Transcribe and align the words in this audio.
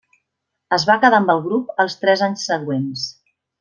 Es 0.77 0.85
va 0.91 0.95
quedar 1.03 1.21
amb 1.25 1.35
el 1.35 1.43
grup 1.45 1.71
els 1.87 2.01
tres 2.05 2.27
anys 2.31 2.51
següents. 2.53 3.09